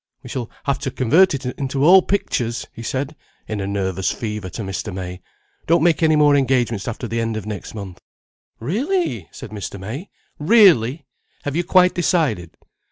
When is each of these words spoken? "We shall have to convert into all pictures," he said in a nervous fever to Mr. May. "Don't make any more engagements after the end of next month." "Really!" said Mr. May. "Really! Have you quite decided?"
"We 0.23 0.29
shall 0.31 0.49
have 0.63 0.79
to 0.79 0.89
convert 0.89 1.35
into 1.45 1.85
all 1.85 2.01
pictures," 2.01 2.65
he 2.73 2.81
said 2.81 3.15
in 3.47 3.61
a 3.61 3.67
nervous 3.67 4.11
fever 4.11 4.49
to 4.49 4.63
Mr. 4.63 4.91
May. 4.91 5.21
"Don't 5.67 5.83
make 5.83 6.01
any 6.01 6.15
more 6.15 6.35
engagements 6.35 6.87
after 6.87 7.07
the 7.07 7.21
end 7.21 7.37
of 7.37 7.45
next 7.45 7.75
month." 7.75 8.01
"Really!" 8.59 9.27
said 9.31 9.51
Mr. 9.51 9.79
May. 9.79 10.09
"Really! 10.39 11.05
Have 11.43 11.55
you 11.55 11.63
quite 11.63 11.93
decided?" 11.93 12.57